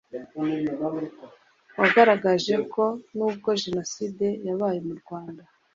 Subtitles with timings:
[1.79, 2.83] wagaragaje ko
[3.15, 5.43] nubwo jenoside yabaye mu Rwanda